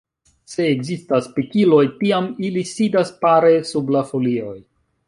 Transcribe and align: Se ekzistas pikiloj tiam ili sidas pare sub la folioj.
Se 0.53 0.63
ekzistas 0.69 1.27
pikiloj 1.35 1.83
tiam 2.01 2.31
ili 2.49 2.65
sidas 2.73 3.17
pare 3.23 3.57
sub 3.75 3.95
la 3.99 4.07
folioj. 4.13 4.61